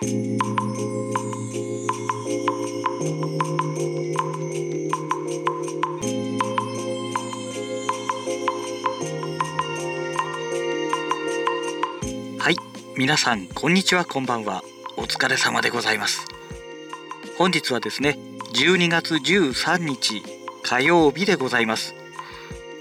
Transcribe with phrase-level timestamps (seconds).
[0.00, 0.04] は
[12.50, 12.56] い
[12.96, 14.62] 皆さんこんにちはこんばんは。
[14.96, 16.26] お疲れ様でございます。
[17.36, 18.20] 本日はですね
[18.54, 20.22] 12月13日
[20.62, 21.96] 火曜日でございます。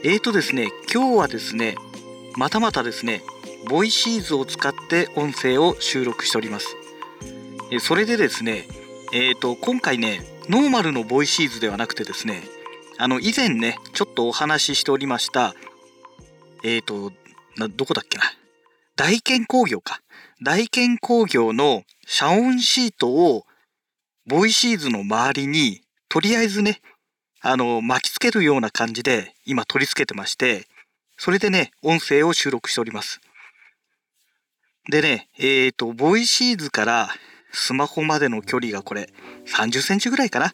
[0.04, 1.77] えーとですね今日はですね
[2.36, 3.23] またまたですね
[3.68, 6.77] ボイシーズを使って音声を収録しております。
[7.81, 8.66] それでですね
[9.13, 12.43] えーと今回ねノーマルのボイシーズではなくてですね
[12.98, 15.53] あの以前ねちょっとお話ししておりました
[16.63, 17.12] えーと
[17.76, 18.23] どこだっけな
[18.95, 20.02] 大建工業か
[20.41, 23.43] 大建工業の遮音シートを
[24.26, 26.81] ボイシーズの周りにとりあえずね
[27.41, 30.68] あの巻きつけるような感じで今取り付けてまして
[31.18, 33.20] それでね音声を収録しております。
[34.90, 37.10] でねえっ、ー、とボイシーズから
[37.51, 39.09] スマホまでの距離がこれ
[39.45, 40.53] 30センチぐらいかな。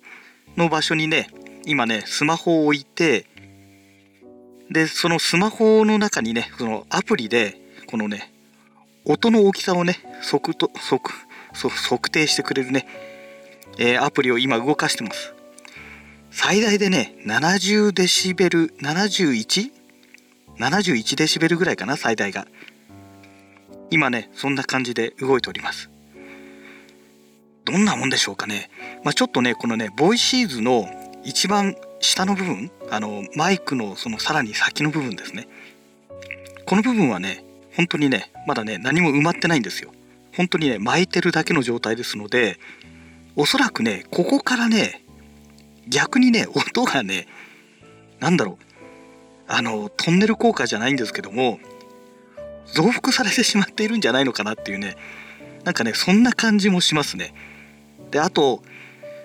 [0.58, 1.30] の場所にね
[1.66, 3.26] 今ねスマホを置いて
[4.70, 8.32] でそのスマホの中にねそのアプリでこのね
[9.06, 11.14] 音の大きさをね測と測
[11.54, 12.88] 測定してくれるね、
[13.78, 15.34] えー、アプリを今動かしてます。
[16.32, 22.48] 最大でね70デシベル 71?71 デシベルぐらいかな最大が。
[23.92, 25.93] 今ねそんな感じで動いております。
[27.66, 28.70] どんなもんでしょうかね、
[29.04, 30.86] まあ、ちょっとねこのねボイシーズの
[31.24, 35.48] 一番下の部分あのマイクのそのさらに先の部分ですね。
[36.66, 37.44] この部分はね
[37.76, 39.92] 本当にねまだね何も埋まってないんですよ。
[40.36, 42.60] 本当にね巻いてるだけの状態ですので
[43.36, 45.02] おそらくねここからね
[45.88, 47.28] 逆にね音がね
[48.20, 48.66] 何だろう。
[49.48, 51.60] あのトンネル効果じゃないんですけども
[52.74, 54.96] 増幅されてしまっているんじゃないのかなっていうね
[55.64, 57.34] なんかねそんな感じもしますね。
[58.14, 58.62] であと、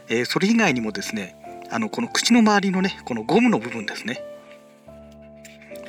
[0.09, 1.37] えー、それ以外にもですね
[1.71, 4.25] あのこの口の周りのねこのゴムの部分ですね。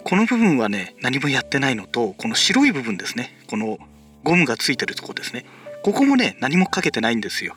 [0.03, 3.31] この部分はね何もやってないのとこの白い部分ですね。
[3.49, 3.79] この
[4.25, 5.45] ゴムがついてるとこですね。
[5.81, 7.55] ここもね何もかけてないんですよ。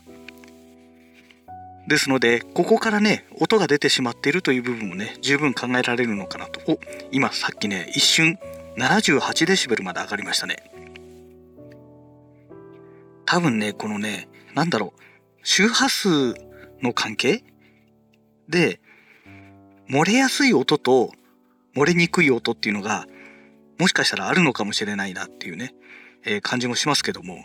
[1.88, 6.60] ですのでここからね音が出てしまっているという部分もね十分考えられるのかなと。
[6.70, 6.78] お
[7.10, 8.38] 今さっきね一瞬
[8.76, 10.70] 78デシベルまで上がりましたね。
[13.26, 15.11] 多分ねこのね何だろう
[15.42, 16.34] 周波数
[16.82, 17.44] の関係？
[18.48, 18.80] で
[19.88, 21.12] 漏れやすい音と
[21.74, 23.06] 漏れにくい音っていうのが
[23.78, 25.74] もしかしたらあるのかもしれないなっていうね、
[26.24, 27.44] えー、感じもしますけども。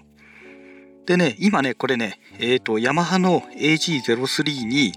[1.05, 4.93] でね今ねこれねえっ、ー、とヤマハの AG03 に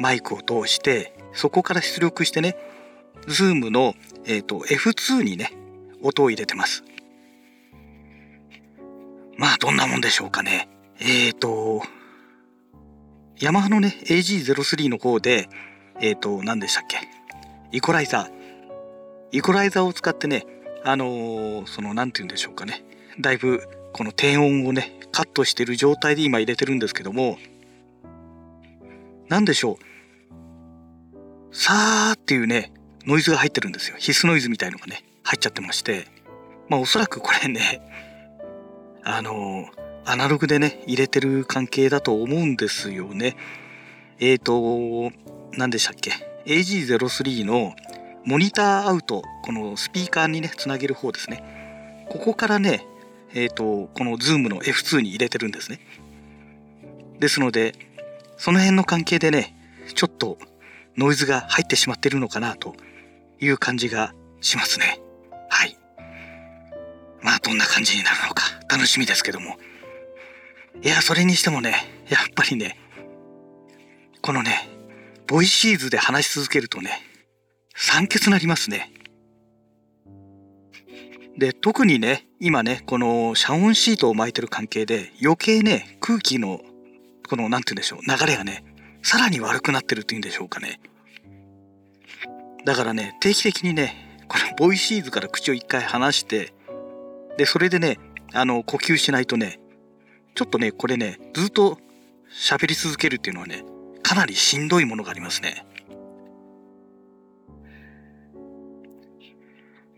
[0.00, 2.56] マイクを通してそこから出力してね
[3.28, 3.94] ズームの、
[4.26, 5.52] えーと、F2 にね
[6.02, 6.84] 音を入れてます。
[9.36, 10.68] まあどんなもんでしょうかね。
[11.00, 11.82] えっ、ー、と
[13.40, 15.48] ヤマハのね AG03 の方で
[16.00, 16.98] えっ、ー、と何でしたっけ？
[17.72, 18.30] イコライザー。
[19.32, 20.46] イコライザーを使ってね
[20.84, 22.84] あのー、その何て言うんでしょうかね。
[23.20, 23.62] だいぶ
[23.92, 27.38] この低音をねカットしてる状態で今入れてるんですけども。
[29.28, 29.78] 何でしょ
[31.52, 31.56] う。
[31.56, 32.72] さーっていうね
[33.06, 33.96] ノイズが入ってるんですよ。
[33.98, 36.06] 必須ノイズみたいのがね入っちゃってまして。
[36.68, 37.80] まあおそらくこれね
[39.02, 39.66] あの
[40.04, 43.36] アナログでね入れてる関係だと思うんですよね
[44.20, 45.12] えっ、ー、と
[45.52, 46.12] 何でしたっけ
[46.46, 47.74] ？AG03 の
[48.24, 52.86] モニターアウトこのスピーカーにねつなげる方ですねここからね
[53.34, 55.80] えっ、ー、と、この Zoom の F2 に入れてるんですね。
[57.18, 57.74] ですので、
[58.36, 59.56] その辺の関係でね、
[59.94, 60.38] ちょっと
[60.96, 62.74] ノイズが入ってしまってるのかなと
[63.40, 65.00] いう感じがしますね。
[65.50, 65.76] はい。
[67.22, 69.56] まあ、どんな感じになるのか楽しみですけども。
[70.82, 71.74] いや、それにしてもね、
[72.08, 72.78] やっぱりね、
[74.20, 74.68] このね、
[75.26, 77.00] ボイシーズで話し続けるとね、
[77.74, 78.90] 酸欠なりますね。
[81.38, 86.60] で、特にね、今ね、この遮音シートを巻いてる関係で余計ね、空気の、
[87.28, 88.64] この、なんて言うんでしょう、流れがね、
[89.02, 90.80] さらに悪くなってるっていうんでしょうかね。
[92.64, 96.52] だからね、定期的にね、このボイシーズから口を一回離して、
[97.36, 97.98] で、それでね、
[98.32, 99.58] あの、呼吸しないとね、
[100.34, 101.78] ちょっとね、これね、ずっと
[102.30, 103.64] 喋り続けるっていうのはね、
[104.02, 105.64] かなりしんどいものがありますね。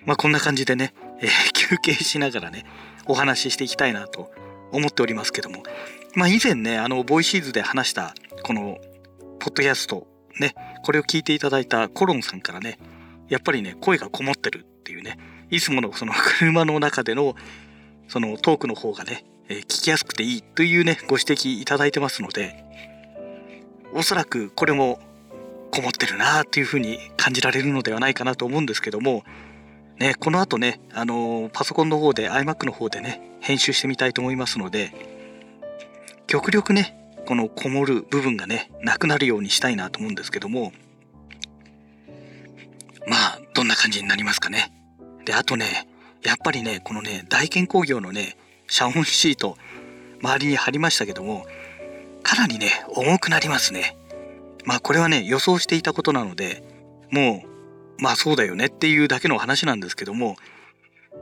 [0.04, 2.66] まあこんな感じでね、えー、休憩しながらね、
[3.06, 4.30] お話ししていきたいなと
[4.72, 5.62] 思っておりますけども、
[6.14, 8.78] まあ以前ね、あの、ボイシーズで話した、この、
[9.38, 10.06] ポッドキャスト、
[10.38, 10.54] ね、
[10.84, 12.78] これを聞いていただいたコロンさんからね、
[13.28, 15.18] やっぱりね、声がこもってるっていうね、
[15.50, 17.34] いつものその車の中での、
[18.08, 22.64] そのトークの方がね、え、聞きやすくていいというねご指摘いただいてますので
[23.93, 24.98] おそらくこれも
[25.70, 29.25] こもってるなっていうふうに感じられるのではないかなと思うんですけども
[29.98, 34.93] ねこの後ねあのー、パソコンの方で iMac の方でね編集してみたいと思いますので
[36.26, 36.96] 極力ね
[37.26, 40.72] このこもる部分がねなくなるようにしたいなと思うんですけども
[43.06, 44.72] まあどんな感じになりますかね。
[45.25, 45.88] であとね
[46.25, 49.56] やっぱりねこのね大健工業のね遮音シート
[50.22, 51.46] 周りに貼りましたけども
[52.22, 53.96] かなりね重くなりますね。
[54.64, 56.64] まあこれはね予想していたことなので
[57.10, 57.44] も
[57.98, 60.36] うまあそうだよねっていうだけの話なんですけども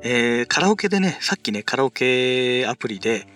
[0.02, 3.26] えー、カラオケでねさっきねカラオケアプリで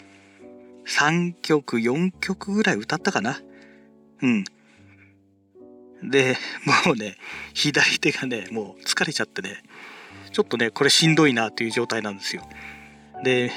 [0.86, 3.40] 3曲4曲ぐらい歌ったかな。
[4.22, 4.44] うん。
[6.02, 6.36] で
[6.84, 7.16] もうね
[7.54, 9.62] 左手がねもう疲れちゃってね
[10.30, 12.42] ちょっとねこれしんどいなという状態なんですよ。
[13.24, 13.50] で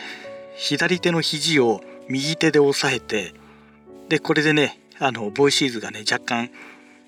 [0.56, 3.34] 左手の肘を右手で押さえて
[4.10, 6.52] でこれでねあのボイシーズがね若干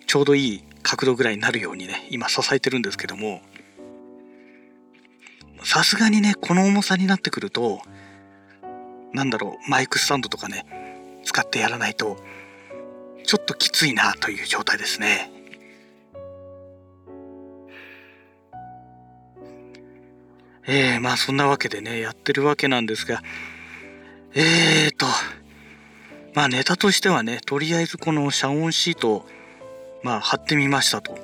[0.08, 3.42] ちょうどいい角度ぐらいになるようにね今支えてるんですけども
[5.64, 7.82] さすがにねこの重さになってくると
[9.14, 10.66] なんだろうマイクスタンドとかね
[11.24, 12.18] 使ってやらないと
[13.26, 15.33] ちょっときついなという状態ですね。
[20.66, 23.22] えー、まあそんなわけでねやってるわけなんですが
[24.34, 25.06] えーと
[26.34, 29.26] まあネタとしてはねとりあえずこの遮音シートを
[30.04, 31.18] まあ貼ってみましたと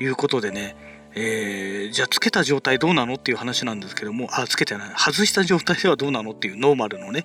[0.00, 0.76] いうことでね
[1.14, 7.24] えー、じゃあつけた状態どうなのっていう話なんですけどもあつけてない外した状態ではどうなのっていうノーマルのね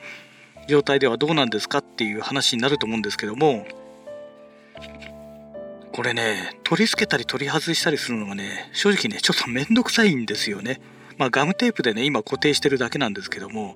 [0.68, 3.68] 状態ではどうなんですかっていう話になると思うんですけども
[5.92, 10.82] これね取り付けたり取り外したりするのがね正直ねちょっとめんどくさいんですよね。
[11.18, 13.76] まあガムテープでね今固定してるだけなんですけども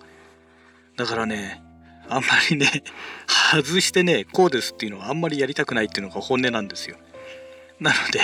[0.95, 1.62] だからね
[2.10, 2.84] あんまりね
[3.28, 6.98] 外してねこうですっていうのはあんまりやりたくないっていうのが本音なんですよ。
[7.80, 8.19] なので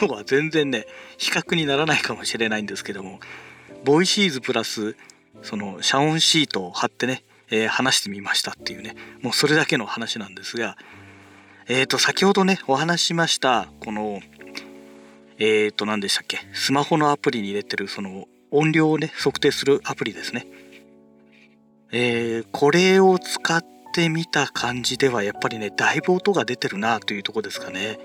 [0.00, 0.86] 今日は全然ね
[1.16, 3.18] 比較にならないかもしれないんですけども
[3.84, 4.96] ボイシーズプラス
[5.42, 10.76] その遮音シートを貼ってね、えー、話してみましたっていうねもうそれだけの話なんですが
[11.66, 14.20] えっ、ー、と先ほどねお話ししましたこの
[15.38, 16.38] えっ、ー、と何でしたっけ？
[16.52, 20.46] スマホのアプリに入れてるその音量をね測定するアプリですね。
[21.90, 23.64] えー、これを使っ
[23.94, 27.98] てみた感じではやっぱりねだいぶ音が出てるなというとこですかね。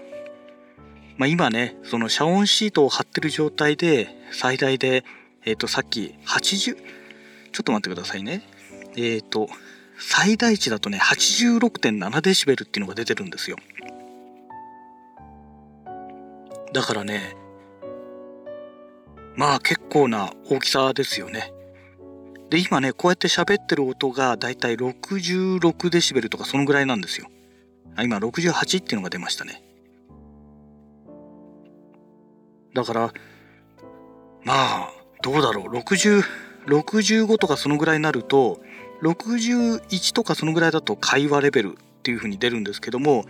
[1.17, 5.03] まあ、今ねその遮音シートを貼ってる状態で最大で
[5.45, 6.75] えっ、ー、とさっき80
[7.51, 8.43] ちょっと待ってくださいね。
[8.95, 9.49] えっ、ー、と
[9.99, 13.57] 最大値だとね86.7デシベルっていうのが出てるんですよ。
[16.73, 17.35] だからね
[19.35, 21.53] まあ結構な大きさですよね。
[22.49, 27.27] で今ねこうやって喋ってる音がだいたい66デシベルとかそのぐらいなんですよ。
[27.95, 29.63] あ今68っていうのが出ましたね。
[32.73, 33.13] だから、
[34.43, 36.23] まあ、どうだろう、60、
[36.67, 38.59] 65とかそのぐらいになると、
[39.03, 43.25] 61とかそのぐらいだと会話レベルっていう風に出るんですけども、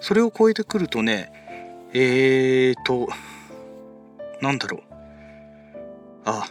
[0.00, 1.32] それを超えてくるとね、
[1.92, 3.08] えーと、
[4.40, 4.82] なんだろう。
[6.24, 6.46] あ、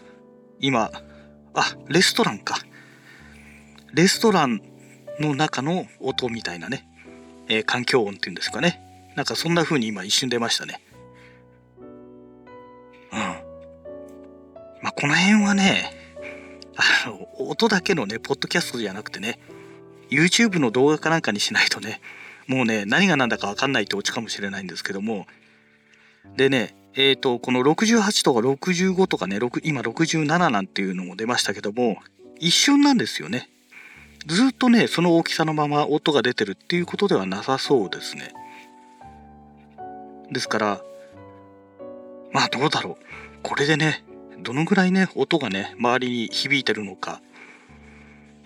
[0.59, 0.91] 今、
[1.53, 2.57] あ、レストランか。
[3.93, 4.61] レストラン
[5.19, 6.87] の中の音みたいなね、
[7.47, 8.81] えー、環境音っていうんですかね。
[9.15, 10.81] なんかそんな風に今一瞬出ましたね。
[13.11, 13.19] うん
[14.81, 15.91] まあ、この辺はね、
[16.75, 19.39] あの、音だけのね、ポッドキャストじゃなくてね、
[20.09, 22.01] YouTube の動画かなんかにしないとね、
[22.49, 25.27] もうね、何が何だかわかんないってオチかもしれないんですけども、
[26.35, 31.99] でね、えっ、ー、と、この68とか65とかね、今67なんていうのも出ましたけども、
[32.39, 33.49] 一瞬なんですよね。
[34.25, 38.33] ずっとね、その大きさのまま音が出てるっていうことではなさそうですね。
[40.31, 40.81] ですから、
[42.33, 43.05] まあどうだろう。
[43.43, 44.03] これでね、
[44.39, 47.21] どのぐらいね、音がね、周りに響いてるのか。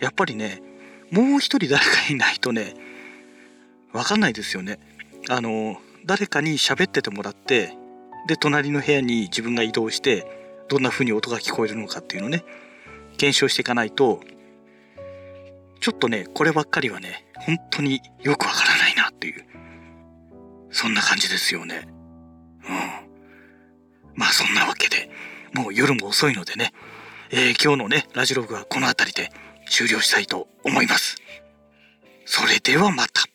[0.01, 0.61] やっぱりね、
[1.09, 2.75] もう一人誰かいないとね、
[3.93, 4.79] わかんないですよね。
[5.29, 7.73] あの、誰かに喋っててもらって、
[8.27, 10.25] で、隣の部屋に自分が移動して、
[10.67, 12.43] どんな風に音が聞こえるのかっていうのね、
[13.17, 14.21] 検証していかないと、
[15.79, 19.45] ちょっとね、こればっかりはね、本当によくわからないなっていう、
[20.71, 21.87] そんな感じですよね。
[22.67, 24.15] うん。
[24.15, 25.09] まあそんなわけで、
[25.53, 26.73] もう夜も遅いのでね、
[27.31, 29.31] えー、今日のね、ラジログはこの辺りで
[29.69, 31.17] 終了したいと思います。
[32.25, 33.32] それではまた。